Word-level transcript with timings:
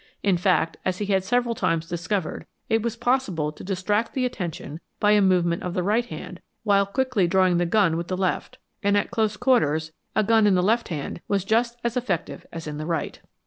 In 0.23 0.35
fact, 0.35 0.77
as 0.83 0.97
he 0.97 1.05
had 1.05 1.23
several 1.23 1.53
times 1.53 1.87
discovered, 1.87 2.47
it 2.69 2.81
was 2.81 2.95
possible 2.95 3.51
to 3.51 3.63
distract 3.63 4.15
the 4.15 4.25
attention 4.25 4.79
by 4.99 5.11
a 5.11 5.21
movement 5.21 5.61
of 5.61 5.75
the 5.75 5.83
right 5.83 6.05
hand 6.07 6.41
while 6.63 6.87
quickly 6.87 7.27
drawing 7.27 7.57
the 7.59 7.67
gun 7.67 7.95
with 7.97 8.07
the 8.07 8.17
left, 8.17 8.57
and 8.81 8.97
at 8.97 9.11
close 9.11 9.37
quarters 9.37 9.91
a 10.15 10.23
gun 10.23 10.47
in 10.47 10.55
the 10.55 10.63
left 10.63 10.87
hand 10.87 11.21
was 11.27 11.45
just 11.45 11.77
as 11.83 11.95
effective 11.95 12.47
as 12.51 12.65
in 12.65 12.79
the 12.79 12.87
right. 12.87 13.19